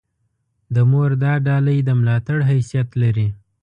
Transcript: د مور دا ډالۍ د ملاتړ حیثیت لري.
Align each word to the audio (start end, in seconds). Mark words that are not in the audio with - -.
د 0.75 0.77
مور 0.91 1.11
دا 1.23 1.33
ډالۍ 1.47 1.79
د 1.87 1.89
ملاتړ 1.99 2.39
حیثیت 2.51 2.89
لري. 3.01 3.27